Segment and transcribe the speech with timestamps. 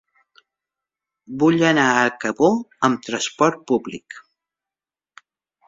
[1.43, 2.49] Vull anar a Cabó
[2.89, 4.21] amb trasport públic.